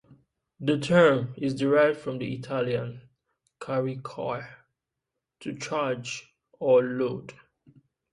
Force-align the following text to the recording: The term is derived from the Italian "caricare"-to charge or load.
The 0.59 0.79
term 0.79 1.35
is 1.37 1.53
derived 1.53 1.99
from 1.99 2.17
the 2.17 2.33
Italian 2.33 3.01
"caricare"-to 3.59 5.55
charge 5.61 6.33
or 6.59 6.81
load. 6.81 7.35